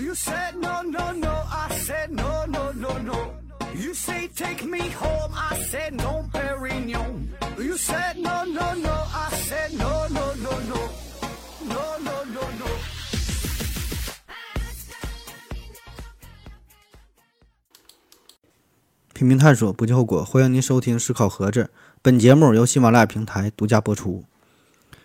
[0.00, 1.30] You said no, no, no.
[1.52, 3.34] I said no, no, no, no.
[3.74, 5.30] You say take me home.
[5.34, 7.28] I said no, Perignon.
[7.58, 8.94] You said no, no, no.
[9.12, 10.88] I said no, no, no, no.
[11.68, 12.66] No, no, no, no.
[19.12, 20.24] 拼命探索，不计后果。
[20.24, 21.64] 欢迎您收听《思考盒子》，
[22.00, 24.24] 本节目由喜马拉雅平台独家播出。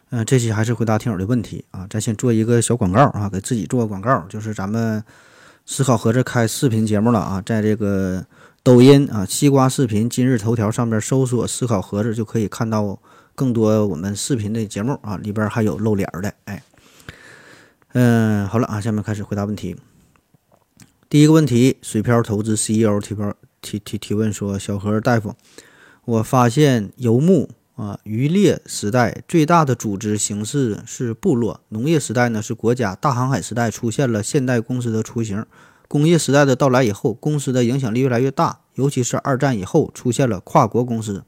[0.10, 1.86] 嗯、这期还是回答听友的问题啊。
[1.90, 5.04] 咱先做一个小广告啊，给自己做个广告，就是咱们
[5.66, 8.26] 思考盒子开视频节目了啊，在这个
[8.64, 13.00] 抖音啊、西瓜视频、今日头条上边搜索“思考盒子”，就可以看到
[13.34, 16.34] 更多我们视频的节目啊，里边还有露脸的。
[16.46, 16.64] 哎，
[17.94, 19.76] 嗯，好了啊，下面开始回答问题。
[21.10, 25.36] 第一个问题，水漂投资 CEO 提问提提提问说：“小何大夫，
[26.06, 35.46] 我发现游牧啊渔猎时代最大的组织形式是部落，农业时代呢是国家，大航海时代出现了现代公司的雏形，
[35.88, 41.26] 工业时代的到来以后，公司的影响力越来越大，尤其是二战以后出现了跨国公司，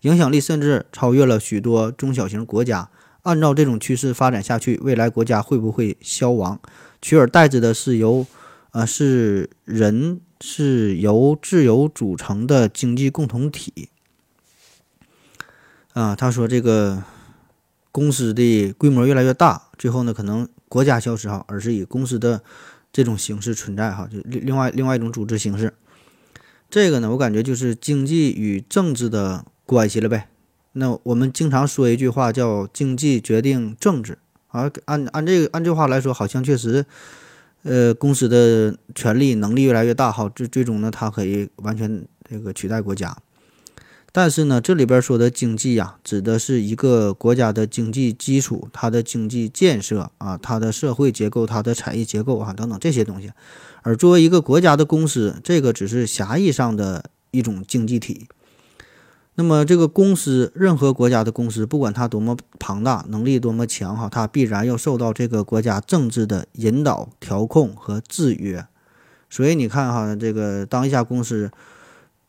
[0.00, 2.88] 影响力甚至超越了许多中小型国家。
[3.22, 6.60] 按照这种趋势发展下去，未来国家会不会消亡？
[7.00, 8.26] 取而代之的是由
[8.70, 13.88] 啊，是人是由自由组成的经济共同体。
[15.94, 17.02] 啊，他说这个
[17.90, 22.42] 公司的规模越来越大，最后呢，可能国家消失哈，而是以公司的
[22.92, 25.72] 这种形式存在哈，就另另外另外一种组织形式。
[26.68, 30.28] 这个呢，我感觉就是经济与政治的关系了呗。
[30.72, 34.18] 那我们经常说一句话叫“经济决定政治”，
[34.50, 36.84] 啊，按按这个按这话来说，好像确实。
[37.62, 43.16] 呃，公司的权力能力越来越大，哈，最最终呢，它可以完全这个取代国家。
[44.16, 53.32] 但是呢，这里边说的经济呀，指的是一个国家的经济基础、它的经济建设啊、它的社会结构、它的产业结构啊等等这些东西。
[53.82, 58.28] 而作为一个国家的公司，这个只是狭义上的一种经济体。
[59.34, 68.64] 那么，这个公司，任何国家的公司，不管它多么庞大，能力多么强，哈，它必然要受到这个国家政治的引导、调控和制约。
[69.28, 71.50] 所以你看，哈，这个当一家公司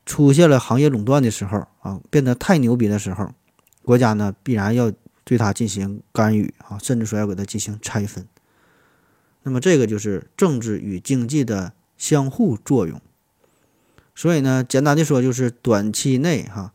[0.05, 3.33] 出现了行业垄断的时候，啊，变得太牛逼的时候，
[3.83, 4.91] 国家呢必然要
[5.23, 8.27] 对它进行干预，啊，甚至说要给它进行拆分。
[9.43, 13.01] 那么，这个就是政治与经济的相互作用。
[14.13, 16.72] 所以呢，简单的说，就是短期内，哈。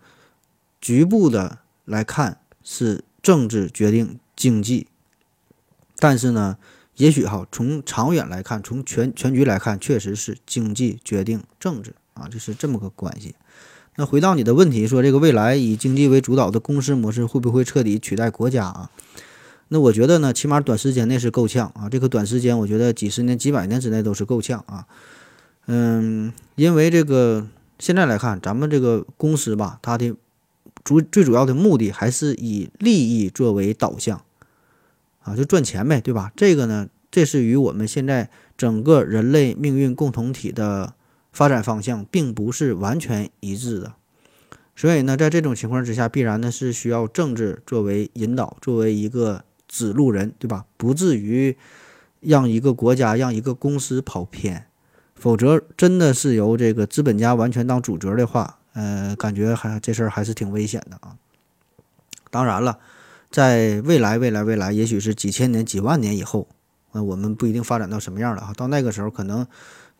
[0.81, 4.87] 局部的来看是政治决定经济，
[5.99, 6.57] 但是呢，
[6.97, 13.35] 也许哈从长远来看，从全全局来看，确实是经济决定政治啊，就是这么个关系。
[13.97, 18.91] 那回到你的问题，说这个未来以经济为主导的公司模式会不会彻底取代国家啊？
[19.69, 21.89] 那我觉得呢，起码短时间内是够呛啊。
[21.89, 24.87] 这个短时间，我觉得几十年、几百年之内都是够呛啊。
[25.67, 27.47] 嗯，因为这个
[27.79, 30.15] 现在来看，咱们这个公司吧，它的
[30.83, 34.23] 主最主要的目的还是以利益作为导向，
[35.23, 36.33] 啊，就赚钱呗，对吧？
[36.35, 40.95] 这个呢，这是与我们现在整个人类命运共同体的
[41.33, 43.95] 发展方向并不是完全一致的。
[44.77, 50.65] 所以呢，在这种情况之下，必然呢是需要政治作为引导，作为一个指路人，对吧？
[50.77, 51.57] 不至于
[52.21, 54.67] 让一个国家、让一个公司跑偏，
[55.15, 58.57] 否则真的是由这个资本家完全当主角的话。
[58.73, 61.17] 呃，感觉还这事儿还是挺危险的啊。
[62.31, 62.79] 当然了，
[63.29, 66.47] 在未来、未来、未来，也许是几千年、几万年以后，
[66.93, 68.53] 呃，我们不一定发展到什么样了啊。
[68.57, 69.45] 到那个时候，可能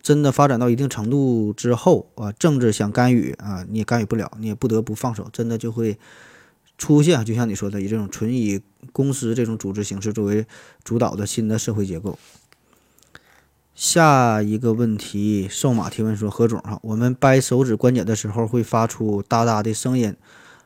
[0.01, 5.99] 真的发展到一定程度之后啊，政治想干预啊，你也干预不了，你也不得不放手，真的就会
[6.77, 8.61] 出现，就像你说的，以这种纯以
[8.91, 10.45] 公司这种组织形式作为
[10.83, 12.17] 主导的新的社会结构。
[13.73, 20.15] 下一个问题，瘦马提问说：“何总哈，我们掰手指关节的时候会发出哒哒的声音，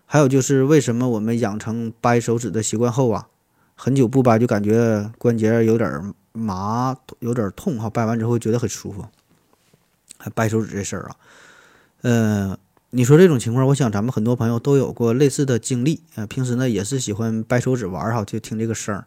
[0.06, 3.28] 还有就是为什么我们养成掰手指的习惯后啊，
[3.76, 9.06] 很久不掰就感觉关节有点麻，有点痛哈，掰完之后觉得很舒服。
[10.34, 11.16] 掰手指这事儿啊，
[12.02, 12.58] 呃，
[12.92, 19.06] 你说这种情况，我想咱们很多朋友都有过类似的经历啊，平时呢也是喜欢掰手指玩哈，就听这个声儿。”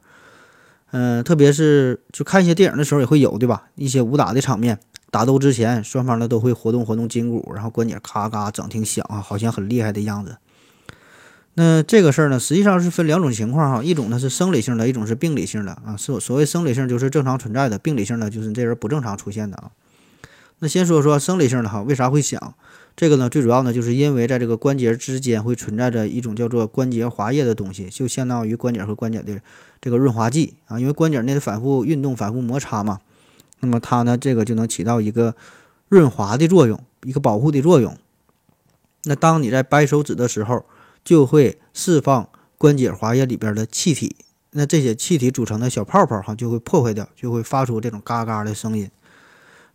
[0.90, 3.64] 嗯，特别是就看一些电影的时候也会有，对吧？
[3.74, 4.78] 一些武打的场面，
[5.10, 10.38] 打斗之前，双方呢都会活动活动筋骨，然后关节咔咔整挺响啊，好像很厉害的样子。
[11.52, 15.94] 那这个事儿呢，实际上是分两种情况哈，一种呢是生理性的，一种是病理性的啊。
[15.98, 19.70] 所所谓生理性就是正常存在的，病理性的就是这人不正常出现的啊。
[20.60, 22.54] 那先说说生理性的哈，为啥会响？
[22.96, 29.40] 这个呢，最主要呢，就是因为在这个关节之间会存在着一种叫做关节滑液的东西，就相当于关节和关节的
[29.80, 30.80] 这个润滑剂啊。
[30.80, 32.98] 因为关节内的反复运动、反复摩擦嘛，
[33.60, 35.36] 那么它呢，这个就能起到一个
[35.88, 37.96] 润滑的作用，一个保护的作用。
[39.04, 40.64] 那当你在掰手指的时候，
[41.04, 42.28] 就会释放
[42.58, 44.16] 关节滑液里边的气体，
[44.50, 48.90] 那这些气体组成的小泡泡哈，就会破坏掉，就会发出这种嘎嘎的声音。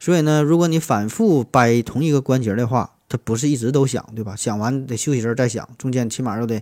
[0.03, 4.35] 所以呢，如果你反复掰同一个关节的话，它不是一直都响，对吧？
[4.35, 6.61] 响完得休息阵再响，中间起码要得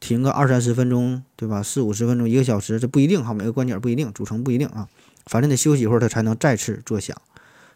[0.00, 1.62] 停个二三十分钟，对吧？
[1.62, 4.88] 四五十分钟，一个小时，这不一定哈，每个关节不一定，组成不一定啊。
[5.26, 7.16] 反正得休息一会儿，它才能再次作响，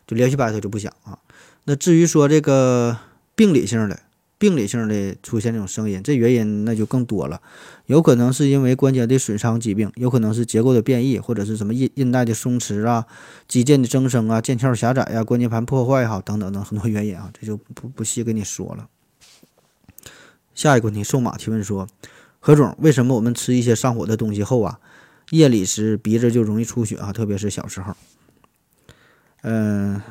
[0.08, 1.16] 就连续掰它就不响啊。
[1.66, 2.98] 那至于说这个
[3.36, 4.00] 病理性的。
[4.38, 7.40] 病理性的出现这种声音，这原因那就更多了，
[7.86, 13.06] 有可能是因为关节的损伤疾病，有可能是结构的变异，或者是什么韧韧带的松弛啊、
[13.48, 18.88] 肌腱的增生啊、腱鞘狭窄啊、关节盘破坏哈等等等很多原因啊，这就不不细跟你说了。
[20.54, 21.88] 下一个问题，瘦马提问说：
[22.40, 24.78] 何总，为什么我们吃一些上火的东西后啊，
[25.30, 27.10] 夜里时鼻子就容易出血啊？
[27.12, 27.94] 特别是小时候。
[29.42, 30.02] 嗯，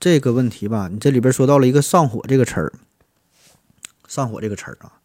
[0.00, 2.72] 这个问题吧，你这里边说到了一个上火这个词儿。
[4.10, 4.98] 上火这个词儿啊，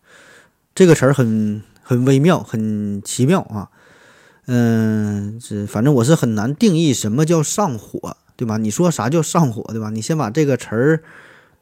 [0.74, 3.70] 这个词儿很很微妙，很奇妙啊。
[4.48, 8.58] 嗯，这反正我是很难定义什么叫上火，对吧？
[8.58, 9.92] 你说啥叫上火，对吧？
[9.92, 11.04] 你先把这个词儿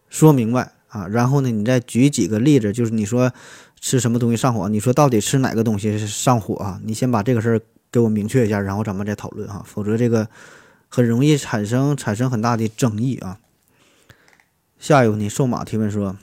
[0.09, 3.33] 说明白啊，然后呢，你再举几个例子，就是你说
[3.81, 6.79] 吃什么东西上火，你说到底吃哪个东西上火啊？
[6.85, 7.61] 你先把这个事儿
[7.91, 10.29] 给我明确一下，然后咱们再讨论哈，否则这个
[10.87, 13.37] 很容易产生产生很大的争议啊。
[14.79, 16.15] 下一个问题，瘦马提问说。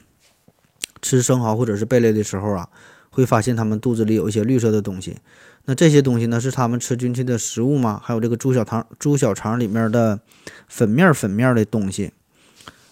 [1.02, 2.68] 吃生蚝或者是贝类的时候啊，
[3.10, 5.16] 会发现它们肚子里有一些绿色的东西。
[5.66, 8.00] 那这些东西呢，是它们吃进去的食物吗？
[8.02, 10.18] 还有这个猪小肠、猪小肠里面的
[10.68, 12.12] 粉面、粉面的东西。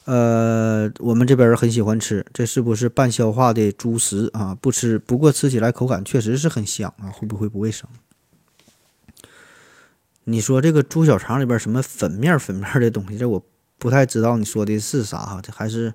[0.05, 4.55] 呃，我们这边人很喜欢吃，这是不是半消化的猪食啊？
[4.55, 7.09] 不吃，不过吃起来口感确实是很香啊。
[7.11, 7.89] 会不会不卫生？
[10.25, 13.43] 你说这个猪小肠里边什么粉面、粉面的东西，这我
[13.79, 15.41] 不太知道你说的是啥哈？
[15.43, 15.95] 这还是。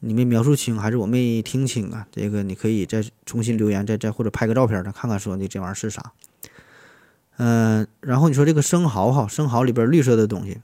[0.00, 2.06] 你没描述清，还是我没听清啊？
[2.12, 6.12] 这个你可以再重新留言，再再或者拍个照片，咱看看说的这玩意儿是啥。
[7.38, 10.58] 嗯，然后你说这个生蚝哈，生蚝里边绿色的东西，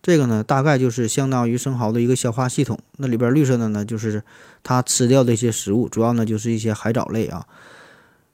[0.00, 2.78] 这个呢大概就是相当于生蚝的一个消化系统。
[2.96, 4.24] 那里边绿色的呢，就是
[4.62, 7.46] 它吃掉的一些食物，主要呢就是一些海藻类啊。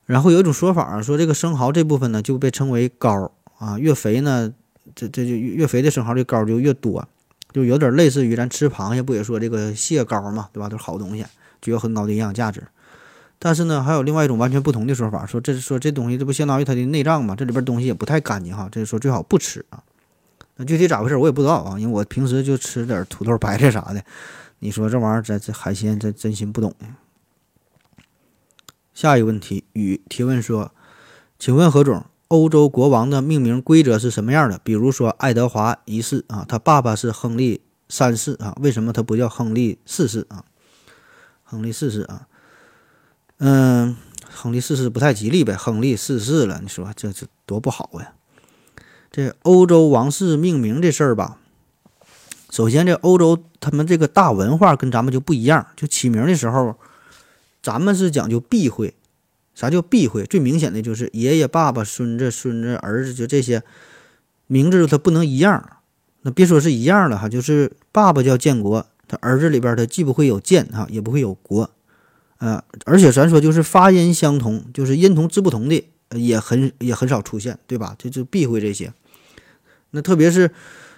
[0.06, 4.54] 然后有一种说法啊，说这个生蚝这部分呢就被称为膏啊，越肥呢，
[4.94, 7.06] 这这就越肥的生蚝这膏就越多。
[7.52, 10.68] 就有点类似于咱吃螃蟹，不也说这个蟹膏嘛，对吧？
[10.68, 11.24] 都是好东西，
[11.60, 12.62] 具有很高的营养价值。
[13.38, 17.36] 但是呢，还有另外一种完全不同的说法，说这说这东西这不相当于它的内脏嘛？
[17.36, 19.82] 这里边东西也不太干净哈，这说最好不吃啊。
[20.56, 24.02] 那具体咋回事我也不知道啊，因为我平时就吃点土豆、白菜啥的。
[24.58, 26.74] 你说这玩意儿，这这海鲜，这真心不懂。
[28.92, 30.72] 下一个问题，雨提问说，
[31.38, 32.04] 请问何总？
[32.28, 34.60] 欧洲国王的命名规则是什么样的？
[34.62, 40.44] 比如说爱德华一世啊，他爸爸是亨利三世啊，为什么他不叫亨利四世啊？
[41.42, 42.28] 亨利四世啊，
[43.38, 43.96] 嗯，
[44.30, 48.12] 亨利四世不太吉利呗，亨利四世了，你说这这多不好呀？
[49.10, 51.38] 这欧洲王室命名这事儿吧，
[52.50, 56.76] 首先这欧洲他们这个大文化跟咱们就不一样，就起名的时候，
[57.62, 58.94] 咱们是讲究避讳。
[59.58, 60.22] 啥叫避讳？
[60.22, 63.60] 最明显的就是爷爷、爸爸、孙子、孙子、儿子，就这些
[64.46, 65.68] 名字，它不能一样。
[66.22, 71.68] 那别说是一样了哈，就是爸爸叫建国，他儿子里边他既不会有建哈，也不会有国，
[72.38, 77.96] 呃，而且咱说就是发音相同，就是音同字不同的也很也很少出现，对吧？
[77.98, 78.92] 就就避讳这些。
[79.90, 80.48] 那特别是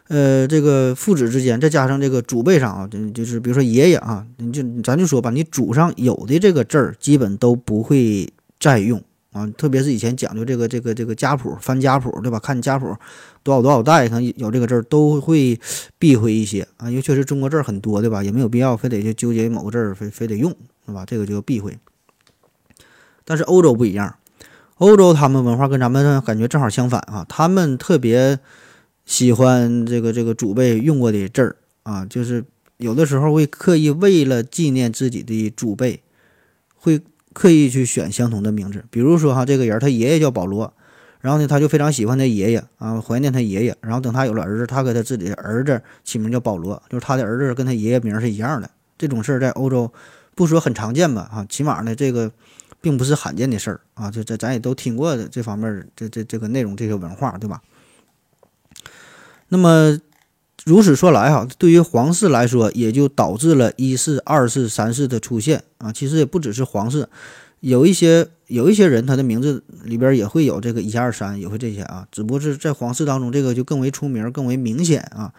[0.08, 8.30] 呃这个父子之间，再加上这个祖辈上啊，就就是比如说爷爷啊，你就咱就说吧，你祖上有的这个字儿，基本都不会。
[8.60, 9.02] 再用
[9.32, 12.38] 啊，特别是以前讲究这个这个这个家谱翻家谱，对吧？
[12.38, 12.94] 看家谱
[13.42, 15.58] 多少多少代，看有这个字儿都会
[15.98, 18.22] 避讳一些啊，因为确实中国字儿很多，对吧？
[18.22, 21.06] 也没有必要非得去纠结某个字儿，非非得用，对吧？
[21.06, 21.78] 这个就避讳。
[23.24, 24.16] 但是欧洲不一样，
[24.78, 28.40] 欧洲他们文化跟咱们感觉正好相反啊，他们特别
[29.06, 32.44] 喜欢这个这个祖辈用过的字儿啊，就是
[32.78, 36.02] 有的时候会刻意为了纪念自己的祖辈，
[36.74, 37.00] 会。
[37.32, 40.72] 刻意去选相同的名字，比如说哈，这个人他爷爷叫保罗，
[41.20, 48.70] 然后呢，他就非常喜欢他爷爷啊，怀念他爷爷，然后等他有了儿子，他给他自己的儿子起名叫保罗，就是他的儿子跟他爷爷名是一样的。
[48.98, 49.92] 这种事儿在欧洲
[50.34, 52.32] 不说很常见吧，啊，起码呢，这个
[52.80, 57.62] 并不是罕见的事儿啊，这这咱也都听过的这方面这这这个内容这些文化，对吧？
[59.48, 60.00] 那么。
[60.64, 65.90] 如此说来哈，对于皇室来说，也就导致了一世、二世、三世的出现啊。
[65.90, 67.08] 其实也不只是皇室，
[67.60, 75.32] 有一些有一些人，他的名字里边也会有这个一二三，也会这些啊，只不过是在皇室当中，这个就更为出名，更为明显啊。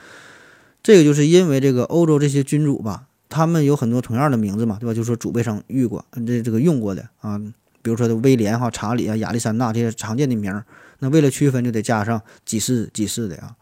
[0.82, 4.94] 这个就是因为这个欧洲这些君主吧，他们有很多同样的名字嘛，对吧？
[4.94, 7.40] 就说祖辈上遇过这这个用过的啊，
[7.84, 10.66] 比如说威廉哈、查理啊、亚历山大这些常见的名儿，
[10.98, 13.56] 那为了区分就得加上几世几世的啊。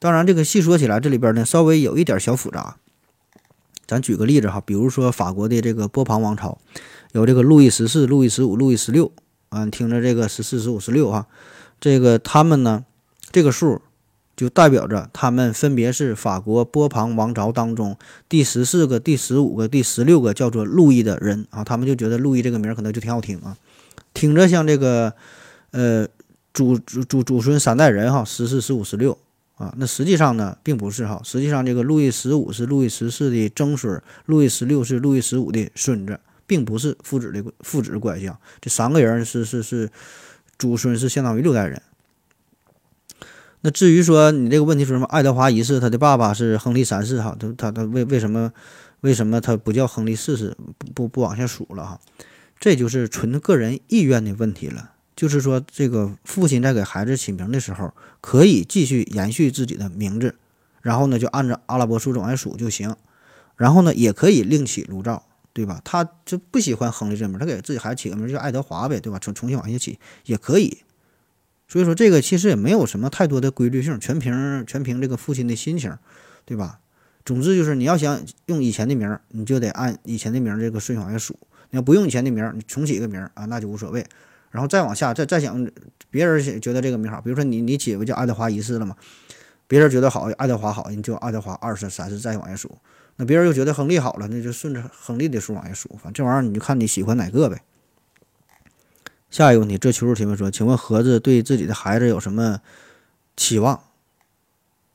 [0.00, 2.78] 当然，这个细说起来，这里边呢稍微有一点小复杂。
[3.86, 6.58] 咱举个例子哈，比如说法国的这个波旁王朝，
[7.12, 9.12] 有这个路易十四、路易十五、路易十六
[9.50, 11.26] 啊，听着这个十四、十五、十六哈，
[11.78, 12.86] 这个他们呢，
[13.30, 13.82] 这个数
[14.34, 17.94] 就代表着他们分别是法国波旁王朝当中
[18.26, 23.54] 第十四个、第十五个、第十六个叫做路易的人啊，他们就觉得路易这个名可能就挺好听啊，
[24.14, 25.12] 听着像这个
[25.72, 26.08] 呃
[26.54, 29.18] 祖祖祖祖孙三代人哈，十四、十五、十六。
[29.60, 31.20] 啊，那实际上呢，并不是哈。
[31.22, 38.38] 实际上，这个路易十五是路易十四的曾孙，路易十六是路易十五的孙子，并不是父子的父子关系啊。
[38.58, 39.90] 这三个人是是是
[40.58, 41.82] 祖孙，是相当于六代人。
[43.60, 48.50] 那至于说你这个问题说什么，爱德华一世他的爸爸是亨利三世哈，他他他为为什么
[49.02, 50.56] 为什么他不叫亨利四世？
[50.78, 52.00] 不不不往下数了哈，
[52.58, 54.92] 这就是纯个人意愿的问题了。
[55.20, 60.34] 就是说，这个父亲在给孩子起名的时候，可以继续延续自己的名字，
[60.80, 62.96] 然后呢，就按照阿拉伯数字往下数就行。
[63.54, 65.82] 然后呢，也可以另起炉灶，对吧？
[65.84, 69.18] 他就不喜欢亨利这名，他给自己孩子起个名叫爱德华呗，对吧？
[69.18, 70.78] 重重新往下起也可以。
[71.68, 75.94] 所以说，这个其实也没有什么太多的规律性，全凭全凭这个父亲的心情，
[76.46, 76.80] 对吧？
[77.26, 81.34] 总之就是，你要想用以前的名，你就得按以前的名这个顺序往下数；
[81.68, 84.06] 你要不用以前的名，你重起一个名啊，那就无所谓。
[84.50, 85.70] 然后再往下，再再想
[86.10, 88.96] 别人觉得这个名好，比如说你你姐夫叫爱德华一世了嘛，
[89.68, 92.78] 别人觉得好，爱德华好，你就爱德华二世、三世再往下数。
[93.14, 95.88] 那别人又觉得亨利好了，那就顺着亨利的数往下数。
[96.02, 97.62] 反正这玩意儿你就看你喜欢哪个呗。
[99.30, 102.60] 下一个问题，这求助提问说，请问盒子对自己的孩子有什么
[103.36, 103.74] 期望？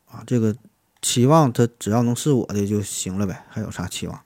[0.08, 0.54] 啊，这个
[1.02, 4.20] 期望他只要能是我的就行了呗，还有啥期望？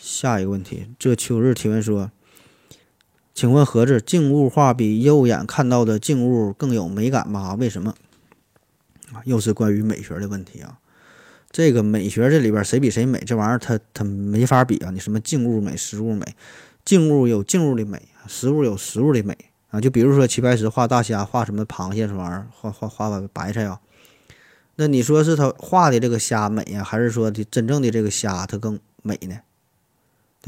[0.00, 2.12] 下一个问题，这秋日提问说。
[3.38, 7.54] 请问盒子，静物画比肉眼看到的静物更有美感吗？
[7.54, 7.94] 为什么？
[9.12, 10.80] 啊，又是关于美学的问题啊。
[11.52, 13.20] 这个美学这里边谁比谁美？
[13.20, 14.90] 这玩意儿它它没法比啊。
[14.90, 16.34] 你什么静物美、实物美？
[16.84, 19.38] 静物有静物的美，实物有实物的美
[19.70, 19.80] 啊。
[19.80, 23.78] 就比如说齐白石画大虾，画什么螃蟹这玩意儿，画画画白菜啊。
[24.74, 29.36] 那你说是他画的这个虾美呀，还是说的真正的这个虾它更美呢？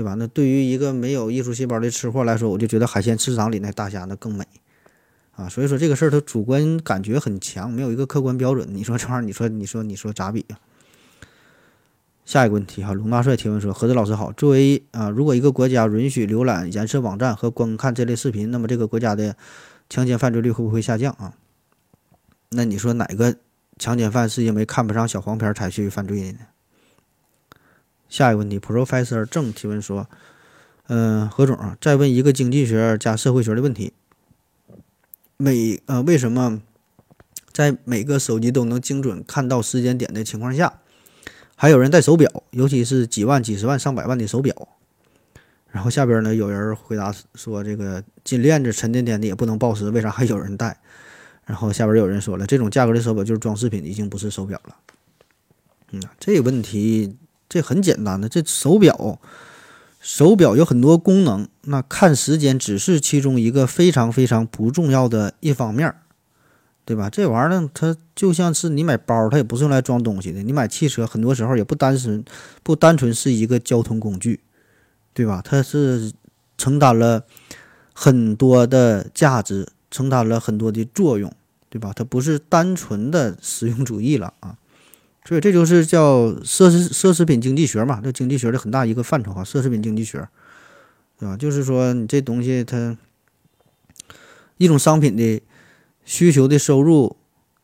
[0.00, 0.14] 对吧？
[0.14, 4.42] 那对于一个没有艺术细胞的吃货来说，我就觉得海鲜市场里那大虾那更美
[5.32, 5.46] 啊。
[5.46, 8.66] 所以说这个事儿它主观感觉很强，没有一个客观标准。
[8.72, 10.56] 你说这玩意儿，你说你说你说咋比啊？
[12.24, 19.36] 下一个问题哈，龙大帅提问说：何子老师好，作为啊，如果一个国家允许浏览颜色网站和观看这类视频，那么这个国家的
[19.90, 21.34] 强奸犯罪率会不会下降啊？
[22.48, 23.36] 那你说哪个
[23.78, 26.38] 强奸犯是因为看不上小黄片才去犯罪的呢？
[28.10, 30.08] 下一个问题，Professor 郑提问说
[30.88, 33.92] ：“嗯，何总啊，再问一个经济学加社会学的问题。
[35.36, 36.60] 每呃，为什么
[37.52, 40.80] 在每个手机都能精准看到时间点的情况下，
[41.54, 44.68] 还有人戴手表，尤其是几万、几十万、上百万的手表？
[45.70, 50.80] 然后下边呢，有人回答说：这个金链子沉甸甸的也不能报时，为啥还有人戴？
[51.44, 54.76] 然后下边有人说了，这种价格的手表就是装饰品，已经不是手表了。
[55.92, 57.16] 嗯，这个问题。”
[57.50, 59.18] 这很简单的，这手表，
[60.00, 65.92] 手表有很多功能，那看时间只是其中一个非常非常不重要的一方面，
[66.84, 67.10] 对吧？
[67.10, 72.24] 这玩意儿呢，它就像是你买包，它也不是用来装东西的；你买汽车，很多时候也不单纯
[72.62, 74.40] 不单纯是一个交通工具，
[75.12, 75.42] 对吧？
[75.44, 76.12] 它是
[76.56, 77.24] 承担了
[77.92, 81.32] 很多的价值，承担了很多的作用，
[81.68, 81.92] 对吧？
[81.94, 84.56] 它不是单纯的实用主义了啊。
[85.26, 90.26] 所以这就是叫奢侈奢侈品经济学嘛，这经济学的很大一个范畴啊，奢侈品经济学，
[91.18, 91.36] 对吧？
[91.36, 92.96] 就是说你这东西它
[94.56, 95.42] 一种商品的
[96.04, 97.16] 需求的收入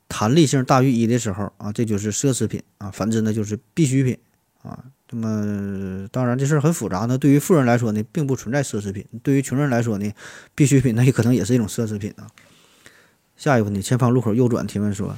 [0.07, 4.17] 弹力性大于一的时候啊，这就是奢侈品啊，反之呢就是必需品
[4.63, 4.85] 啊。
[5.11, 10.13] 那么当然这事儿很复杂呢，对于富人来说呢，并不存在奢侈品；对于穷人来说呢，
[10.55, 12.29] 必需品那也可能也是一种奢侈品啊。
[13.37, 15.17] 下一个问题，前方路口右转提问说。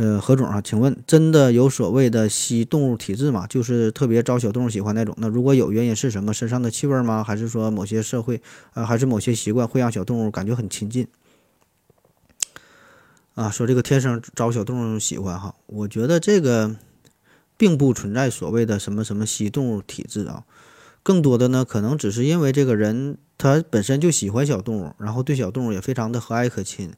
[0.00, 3.48] 呃，何总啊，请问真的有所谓的吸动物体质吗？
[3.48, 5.12] 就是特别招小动物喜欢那种。
[5.18, 6.32] 那如果有原因是什么？
[6.32, 7.24] 身上的气味吗？
[7.24, 8.40] 还是说某些社会，
[8.74, 11.08] 呃，还是某些习惯会让小动物感觉很亲近？
[13.34, 16.76] 啊，说这个天生招小动物喜欢哈，我觉得这个
[17.56, 20.44] 并不存在所谓的什么什么吸动物体质啊。
[21.02, 26.92] 更多的呢，可能只是因为这个人他本身就喜欢小动物，然后对小动物也非常的和蔼可亲。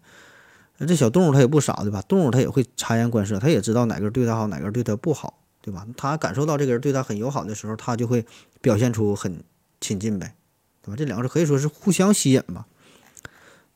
[0.82, 2.00] 那这小动物它也不傻，对吧？
[2.08, 5.86] 动物它也会察言观色，它也知道哪个对它好，哪个对它不好，对吧？
[5.94, 8.24] 它感受到这个人对它很友好的时候，它就会
[8.62, 9.44] 表现出很
[9.78, 10.34] 亲近呗，
[10.82, 10.96] 对吧？
[10.96, 12.66] 这两个是可以说是互相吸引吧。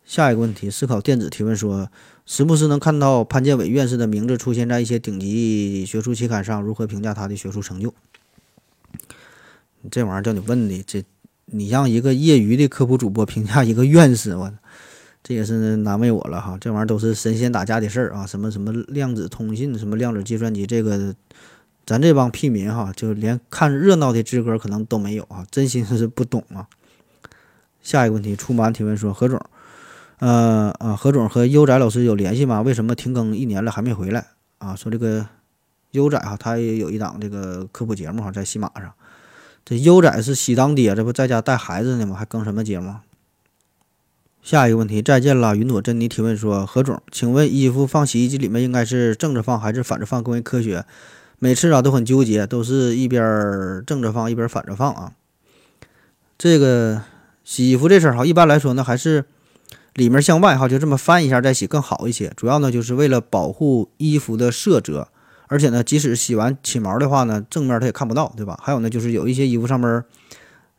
[0.07, 1.91] 下一个问题，思考电子提问说，
[2.25, 7.93] 时不时能看到潘建伟院士的名字出现在一些顶级学术期刊上，如何评价他的学术成就？
[9.91, 11.05] 这玩意儿叫你问的，这
[11.45, 14.51] 你让一个业余的科普主播评价一个院士，我
[15.25, 16.57] 这也是难为我了哈。
[16.61, 21.15] 这玩意儿都是神仙打架的事儿啊，什么什么量子通信，什么量子计算机，这个
[21.87, 26.69] 咱这帮屁民哈，就连看热闹的资格可能都没有啊，真心是不懂啊。
[27.83, 29.41] 下一个问题，出马提问说，何总，
[30.19, 32.61] 呃啊，何总和优仔老师有联系吗？
[32.63, 34.27] 为什么停更一年了还没回来
[34.59, 34.77] 啊？
[34.77, 35.27] 说这个
[35.93, 38.93] 优仔哈，他也有一档这个科普节目哈，在喜马上。
[39.65, 42.15] 这优仔是喜当爹，这不在家带孩子呢吗？
[42.15, 42.95] 还更什么节目？
[44.45, 50.85] 下一个问题，再见了，云朵珍妮提问说：何总，请问衣服放洗衣机里面应该是正着放还是反着放更为科学？
[51.39, 55.13] 每次啊都很纠结，都是一边正着放一边反着放啊。
[56.37, 57.01] 这个
[57.43, 59.25] 洗衣服这事儿哈，一般来说呢还是
[59.95, 62.31] 里面向外哈，就这么翻一下再洗更好一些。
[62.37, 65.09] 主要呢就是为了保护衣服的色泽。
[65.47, 68.59] 而且呢，即使洗完起毛的话呢，正面它也看不到，对吧？
[68.63, 70.05] 还有呢，就是有一些衣服上面，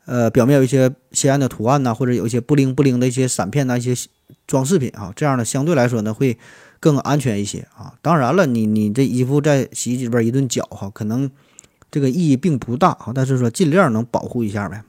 [0.06, 3.94] 呃，表面有一些鲜艳的图案呐，或者有一些不灵不灵的一些闪片呐，一些
[4.46, 6.38] 装饰品啊，这样呢，相对来说呢，会
[6.80, 7.94] 更安全一些啊。
[8.00, 11.30] 当然了，你你这衣服在洗衣机里边一顿搅哈，可能
[11.90, 14.82] 这个意义并不大啊，但是说尽量能保护一下呗。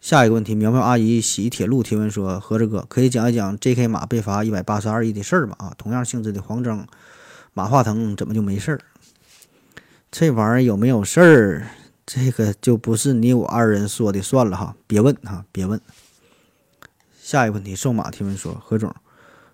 [0.00, 3.86] 下一个问题，苗苗阿姨洗铁路提问说：何志哥，可以讲一讲 J.K.
[3.86, 5.54] 马被罚一百八十二亿的事儿吗？
[5.58, 6.86] 啊，同样性质的黄峥。
[7.54, 8.80] 马化腾怎么就没事儿？
[10.10, 11.66] 这玩意儿有没有事儿？
[12.06, 15.80] 这个就不是你我二人说的算了哈，别问哈，别问。
[17.20, 18.94] 下一个问题，瘦马提问说：何总，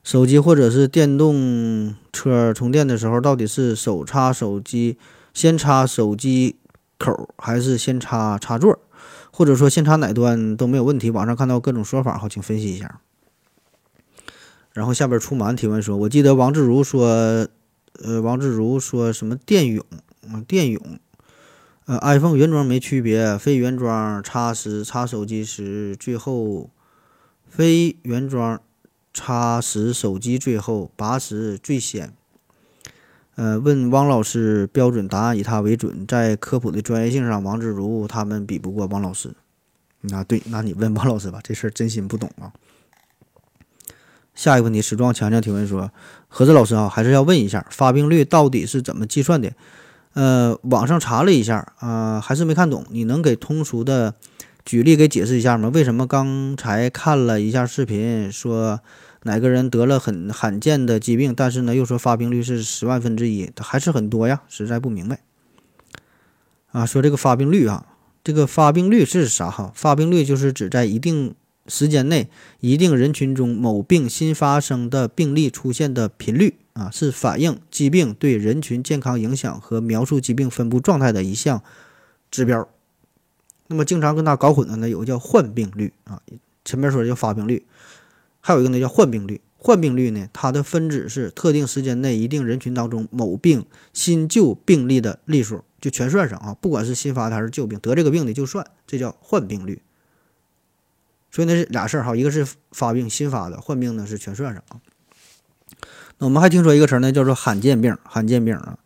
[0.02, 4.98] 手机或者是电动车充电的时候，到底是手插手机，
[5.32, 6.56] 先插手机
[6.98, 8.78] 口，还是先插插座？
[9.32, 11.10] 或者说先插哪端都没有问题？
[11.10, 13.00] 网上看到各种说法，好，请分析一下。
[14.72, 17.48] 然后下边出马提问说：我记得王自如说。
[18.02, 19.84] 呃，王自如说什么电泳
[20.32, 20.40] 啊？
[20.48, 20.98] 电泳，
[21.90, 26.70] 呃，iPhone 原装没区别，非原装插时插手机时最后，
[27.48, 28.60] 非原装
[29.12, 32.14] 插时手机最后，拔时最先。
[33.34, 39.34] 呃，问汪老师标准答案，以他为准，在科普的专业性上，王自如他们比不过汪老师。
[40.02, 42.52] 那，对，那你问汪老师吧，这事儿真心不懂啊。
[44.36, 45.90] 下一个问题，时装强强提问说
[46.28, 49.52] ：“何子老师啊，还是要问一下，发病率到底是怎么计算的？
[50.14, 52.84] 呃，网上查了一下啊，还是没看懂。
[52.90, 54.14] 你能给通俗的
[54.64, 55.70] 举例给解释一下吗？
[55.72, 58.80] 为什么刚才看了一下视频，说
[59.22, 64.42] 哪个人得了很罕见的疾病，但是呢又说发病率是十万分之一，还是很多呀？
[64.48, 65.20] 实在不明白。
[66.72, 67.86] 啊，说这个发病率啊，
[68.24, 69.72] 这个发病率是啥哈？
[69.74, 71.34] 发病率就是指在一定。”
[71.68, 81.62] 时间内，一定人群中某病新发生的病例出现的频率啊，是反映疾病对人群健康影响和描述疾病分布状态的一项
[82.30, 82.68] 指标。
[83.66, 86.20] 那么，经常跟它搞混的呢，有个叫患病率啊，
[86.64, 87.64] 前面说的叫发病率，
[88.40, 89.40] 还有一个呢叫患病率。
[89.62, 99.82] 患病率呢，它的分子是特定时间内一定人群当中某病新旧病例的例数，就全算上啊，不管是新发的还是旧病，得这个病的就算，这叫患病率。
[101.30, 104.80] 所以那是俩事儿哈，一个是发病新发的，患病呢是全算上啊。
[106.20, 107.96] 我们还听说一个词儿呢，叫做罕见病。
[108.04, 108.78] 罕见病啊，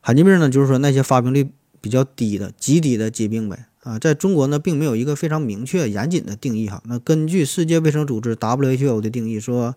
[0.00, 3.98] 罕见病呢就是说那些发病率比较低的、极低的疾病呗啊。
[3.98, 6.82] 在中国呢，并没有一个非常明确、严谨的定义哈。
[6.86, 9.74] 那根据世界卫生组织 WHO 的定义说，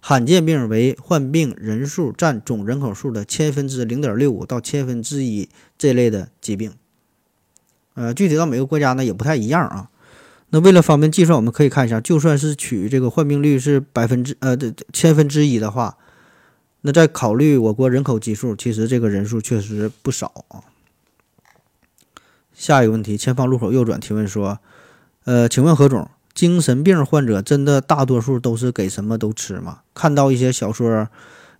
[0.00, 6.72] 罕见病为患病人数占总人口数的千分之零点六五到千分之一这类的疾病。
[7.94, 9.90] 呃，具体到每个国家呢也不太一样啊。
[10.50, 15.96] 那为了方便计算，我们可以看一下，就算是取这个患病率是百分之呃的千分之一的话，
[16.82, 20.60] 那在考虑我国人口基数，其实这个人数确实不少啊。
[22.52, 24.58] 下一个问题，前方路口右转提问说，
[25.24, 29.80] 呃，请问何总，精神病患者真的大多数都是给什么都吃吗？
[29.94, 31.08] 看到一些小说、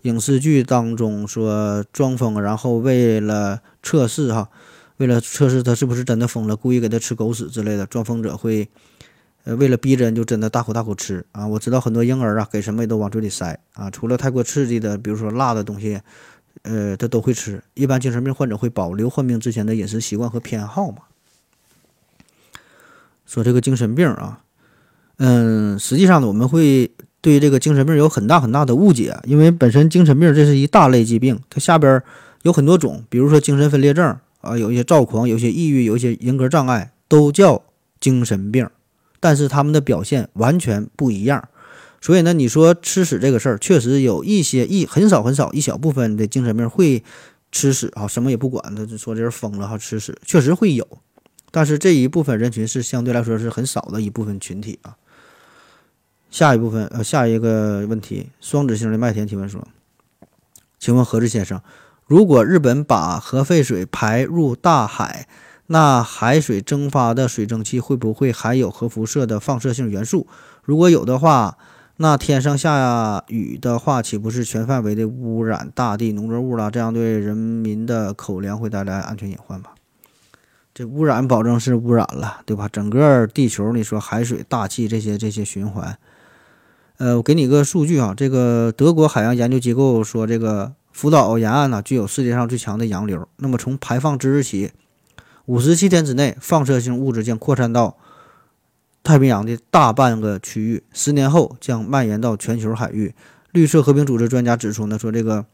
[0.03, 4.49] 影视剧当中说装疯，然后为了测试哈。
[4.99, 8.69] 为了测试他是不是真的疯了，故意给他吃狗屎之类的，装疯者会，
[9.45, 11.47] 呃，为了逼真就真的大口大口吃啊！
[11.47, 16.01] 我知道很多婴儿啊，给什么也都往嘴里塞啊，除了太过刺激的，比如说辣的东西，
[16.63, 17.61] 呃，他都会吃。
[17.75, 20.99] 一般精神病患者会保留患病之前的饮食习惯和偏好嘛？
[23.27, 24.43] 说这个精神病啊，
[25.17, 32.01] 嗯，实际上呢，我们会对这个精神病有很大很大的误解，因为本身精神病这是一大类疾病，它下边
[32.43, 37.63] 有很多种，比如说精神分裂症啊，有一些躁狂，有些抑郁，有一些人格障碍，都叫
[37.99, 38.69] 精神病，
[39.23, 41.49] 但是他们的表现完全不一样。
[42.01, 47.05] 所以呢，你说吃屎这个事儿，确实有一些一很少很少一小部分的精神病会
[47.53, 50.85] 吃屎啊，什么也不管，他就说这人疯了哈，吃屎确实会有，
[51.53, 54.97] 但是这一部分人群是相对来说是很少的一部分群体啊。
[56.29, 59.69] 下一部分呃，下一个问题，双子星的麦田提问说，
[60.81, 61.61] 请问何志先生，
[62.07, 65.29] 如果日本把核废水排入大海，
[65.73, 70.27] 那海水蒸发的水蒸气会不会含有核辐射的放射性元素？
[70.63, 71.57] 如果有的话，
[71.97, 76.71] 那天上下雨的话，岂不是全范围的污染大地农作物了？
[76.71, 79.71] 这样对人民的口粮会带来安全隐患吧？
[80.75, 82.69] 这污染保证是污染了，对吧？
[82.69, 85.97] 整个地球，你说海水、大气这些这些循环，
[86.99, 93.27] 呃，我给你个数据啊，这个德国海洋研究机构说，这个福岛沿岸呢具有世界上最强的洋流。
[93.39, 94.71] 那么从排放之日起，
[95.47, 97.97] 五十七天之内，放射性物质将扩散到。
[99.05, 103.13] 太平洋的大半个区域，十年后将蔓延到全球海域。
[103.51, 105.45] 绿色和平组织专家指出呢，说这个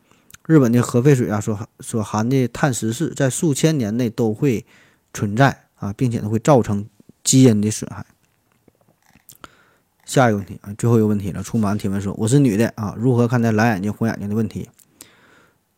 [0.45, 4.67] 日本的核废水啊，所所含的碳十四在数千年内都会
[5.15, 6.87] 存在啊，并且呢会造成
[7.25, 8.05] 基因的损害。
[10.05, 11.43] 下一个问题啊，最后一个问题了。
[11.43, 14.69] 出马提问说：“我是女的啊，如何看待蓝眼睛、红眼睛的问题？”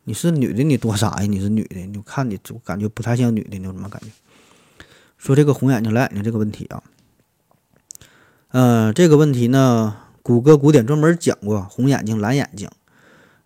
[0.05, 1.27] 你是女的，你多傻呀？
[1.27, 4.09] 你是女的，你看你就感觉不太像女的，你有什么感觉？
[5.19, 6.83] 说这个红眼睛、蓝眼睛这个问题啊。
[8.53, 12.69] 嗯，这个问题呢，谷歌古典专门讲过红眼睛、蓝眼睛。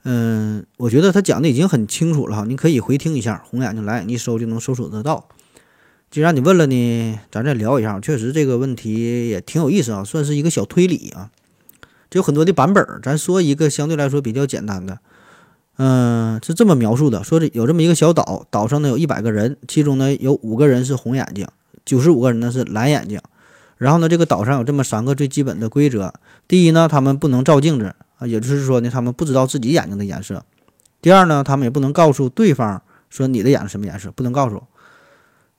[0.04, 5.28] 嗯，我觉得他讲的已经很清楚了哈，你可以回听一下红眼睛、蓝眼睛，一搜就能搜索得到。
[6.10, 11.30] 既然你问了呢，咱再聊一下，确实这个问题也挺有意思啊，算是一个小推理啊。
[12.08, 15.00] 这有很多的版本，咱说一个相对来说比较简单的。
[15.76, 21.46] 嗯，是这么描述的：说这有这么一个小岛，岛上呢有一百个人，其中呢有五个人是红眼睛，
[21.84, 23.20] 九十五个人呢是蓝眼睛。
[23.76, 26.14] 然后呢，这个岛上有这么三个最基本的规则：
[26.46, 30.38] 第一呢，他们不能照镜子啊，也就是说呢，他们不知道自己眼睛的颜色；
[31.02, 34.62] 第二呢，他们也不能告诉对方说你的眼睛什么颜色，不能告诉。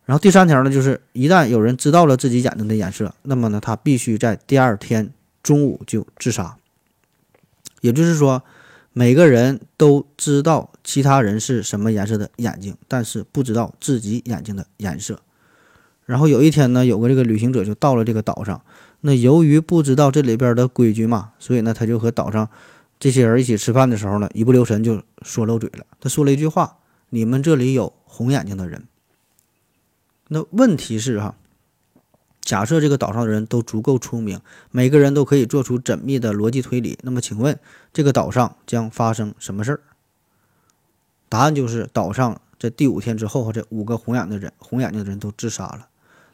[0.06, 5.12] 然后第三条呢，就是一旦有人知道了自己眼睛的颜色，那么呢，他必须在第二天
[5.44, 6.56] 中午就自杀。
[7.82, 8.42] 也就是说，
[8.98, 15.20] 每个人都知道其他人是什么颜色的眼睛，但是不知道自己眼睛的颜色。
[16.06, 18.62] 然后有一天呢，有个这个旅行者就到了这个岛上。
[19.02, 22.50] 那由于不知道这里边的规矩嘛，所以呢，他就和岛上
[22.98, 25.86] 这些人一起吃饭的时候呢，一不留神就说漏嘴了。
[26.00, 26.78] 他说了一句话
[27.12, 28.86] ：“你们这里有红眼睛的人。”
[30.30, 31.36] 那问题是哈，
[32.46, 37.60] 假设这个岛上的人都足够聪明，每个人都可以做出缜密的逻辑推理，那么请问
[37.92, 39.80] 这个岛上将发生什么事儿？
[41.28, 45.88] 答案就是岛上在第五天之后，这五个红眼的人、红眼睛的人都自杀了。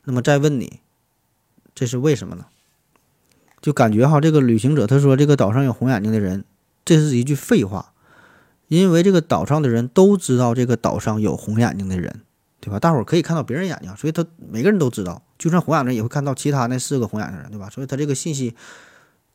[0.04, 0.82] 那么再问你，
[1.74, 2.48] 这是为什么呢？
[3.62, 6.44] 就感觉哈，这个旅行者他说这个岛上有红眼睛的人，
[6.84, 7.94] 这是一句废话，
[8.68, 12.22] 因为这个岛上的人都知道这个岛上有红眼睛的人，
[12.62, 12.80] 对吧？
[12.80, 17.70] 大伙儿可以看到别人眼睛，所以他每个人都知道，就算红眼睛也会看到其他那四个红眼睛人，对吧？
[17.70, 18.56] 所以他这个信息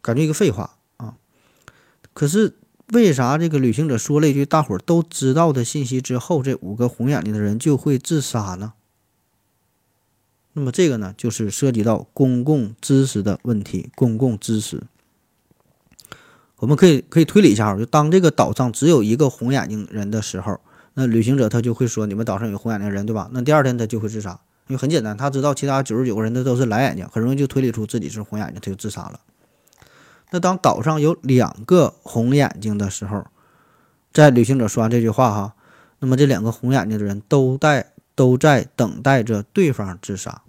[0.01, 1.17] 感觉一个废话啊。
[2.15, 2.55] 可是
[2.93, 8.75] 为啥这个旅行者说了一句大伙儿都知道的信息之后，这五个红眼睛的人就会自杀呢？
[10.53, 13.91] 那么这个呢，就是涉及到公共知识的问题。
[13.95, 14.85] 公共知识，
[16.57, 20.59] 我们可以可以推理一下，就当这个岛上只有一个红眼睛人的时候，
[20.99, 29.21] 那旅行者他就会说：“你们岛上有红眼睛人，对吧？”那第二天他就会自杀，因为很简单，他知道其他九十九个人的都是蓝眼睛，很容易就推理出自己是红眼睛，他就自杀了。
[30.31, 33.27] 那当岛上有两个红眼睛的时候，
[34.11, 35.55] 在旅行者说完这句话哈，
[35.99, 40.41] 那么这两个红眼睛的人都在都在等待着对方自杀。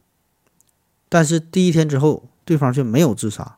[1.09, 3.57] 但是第一天之后，对方却没有自杀，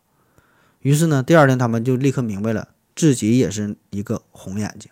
[0.80, 4.92] 于是呢，第二天他们就立刻明白了自己也是一个红眼睛，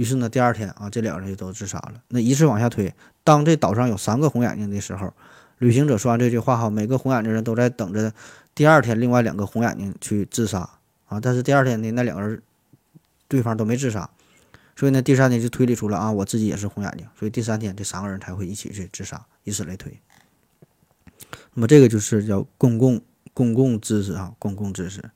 [0.00, 2.02] 于是呢，第二天啊，这两个人就都自杀了。
[2.08, 2.90] 那依次往下推，
[3.22, 5.12] 当这岛上有三个红眼睛的时候，
[5.58, 8.10] 旅行者说完这句话哈，每个红眼睛人都在等着
[8.54, 10.60] 第二天另外两个红眼睛去自杀
[11.06, 11.20] 啊。
[11.20, 12.40] 但是第二天的那两个人，
[13.28, 14.08] 对方都没自杀，
[14.74, 20.00] 所以呢，第三天就推理出了啊，我自己也是红眼睛，所以第三天这三个人才会一起去自杀，以此类推。
[21.52, 23.02] 那么这个就是叫公共
[23.34, 25.10] 公共知识啊，公共知识，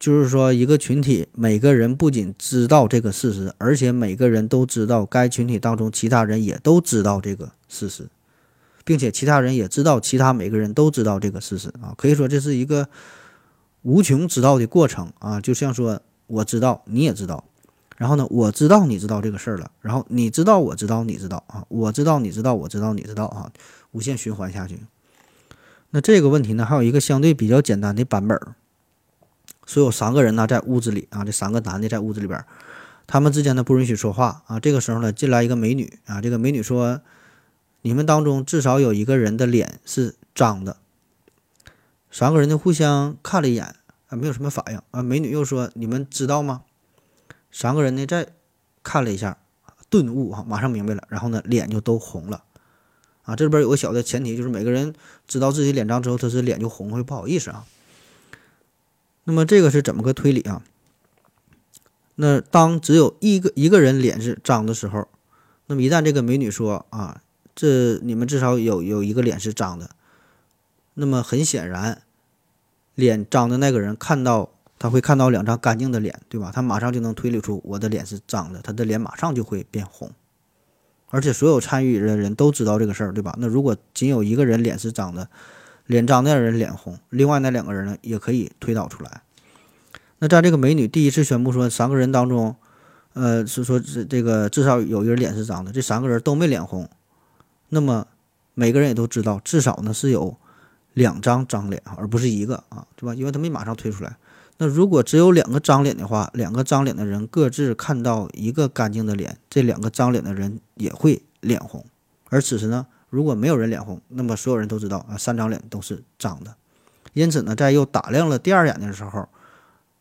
[0.00, 8.08] 就是说一个群体每个人不仅知道这个事实，而且每个人都知道该群体当中其他人也都知道这个事实。
[8.82, 11.94] 并且其他人也知道，其他每个人都知道这个事实啊。
[11.96, 12.88] 可以说这是一个
[13.82, 17.44] 无穷知道的过程啊，就像说我知道，你也知道。
[17.98, 23.52] 然后呢，我知道你知道这个事儿了，然后你知道我知道你知道啊，我知道你知道我知道你知道啊，
[23.92, 24.78] 无限循环下去。
[25.90, 28.54] 那这个问题呢，还有一个相对比较简单的版本儿。
[29.70, 32.44] 所有三个人呢在屋子里啊，这三个男的在屋子里边，
[33.06, 34.58] 他们之间呢不允许说话啊。
[34.58, 37.00] 这个时候呢，进来一个美女啊，这个美女说
[37.82, 40.78] ：“你们当中至少有一个人的脸是脏的。”
[42.10, 43.76] 三个人呢互相看了一眼
[44.08, 45.04] 啊，没有什么反应啊。
[45.04, 46.62] 美女又说：“你们知道吗？”
[47.52, 48.26] 三个人呢，再
[48.82, 49.38] 看了一下，
[49.88, 52.42] 顿悟哈，马上明白了，然后呢，脸就都红了，
[53.22, 54.92] 啊，这里边有个小的前提，就是每个人
[55.28, 57.64] 知道自己脸脏之后，他是脸就红，会不好意思啊。
[59.24, 60.62] 那么这个是怎么个推理啊？
[62.16, 65.08] 那当只有一个一个人脸是脏的时候，
[65.66, 67.22] 那么一旦这个美女说啊，
[67.54, 69.90] 这你们至少有有一个脸是脏的，
[70.94, 72.02] 那么很显然，
[72.94, 74.50] 脸脏的那个人看到。
[74.82, 76.50] 他会看到两张干净的脸，对吧？
[76.54, 80.10] 他马上就能推理出我的脸是脏的，他的脸马上就会变红，
[81.10, 83.36] 而且所有参与的人都知道这个事儿，对吧？
[83.38, 85.28] 那如果仅有一个人脸是脏的，
[85.90, 89.22] 脸脏的人脸红，另外那两个人呢也可以推导出来。
[90.20, 92.54] 那在这个美女第一次宣布说三个人当中，
[93.14, 96.88] 呃，是说这这个至少有一个人脸是脏的，这三个人都没脸红，
[97.70, 98.06] 那么
[98.54, 100.36] 每个人也都知道，至少呢是有
[100.92, 103.12] 两张脏脸而不是一个啊，对吧？
[103.12, 104.16] 因为他没马上推出来。
[104.58, 111.84] 那如果只有两个脏脸的话，两个脏脸的人各自看到一个干净的脸，这两个脏脸的人也会脸红。
[112.28, 116.54] 而此时呢，如果没有人脸红，那么所有人都知道啊，三张脸都是脏的。
[117.12, 119.28] 因此呢，在又打量了第二眼的时候，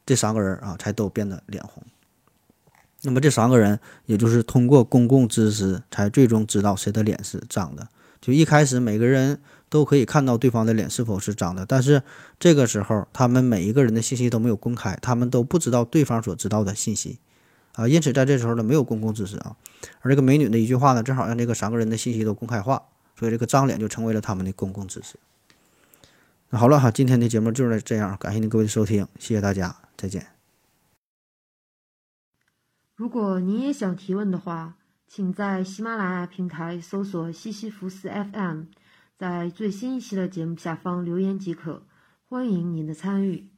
[0.06, 1.84] 这三个人啊才都变得脸红。
[3.02, 7.90] 那么这三个人也就是通过公共知识才最终知道谁的脸是脏的。
[8.22, 9.42] 就一开始每个人。
[9.72, 12.02] 都可以看到对方的脸是否是脏的，但是
[12.40, 17.20] 这个时候他们每一个人的信息都没有公开，他们都不知道对方所知道的信息，
[17.76, 19.56] 啊，因此在这时候呢没有公共知识啊，
[20.02, 22.82] 而这个美女的一句话呢，正好让这个三个人的信息都公开化，
[23.20, 25.20] 所以这个脏脸就成为了他们的公共知识。
[26.50, 30.28] 那好了哈，今天的节目就是这样，感谢您各位的收听，谢谢大家，再见。
[32.96, 38.64] 如果您也想提问的话，请在喜马拉雅平台搜索西西弗斯 FM。
[39.18, 41.84] 在最新一期的节目下方留言即可，
[42.30, 43.50] 欢迎您的参与。